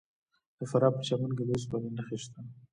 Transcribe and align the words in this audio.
د 0.57 0.59
فراه 0.71 0.91
په 0.91 0.95
پرچمن 0.97 1.31
کې 1.37 1.43
د 1.45 1.49
وسپنې 1.53 1.89
نښې 1.97 2.17
شته. 2.23 2.39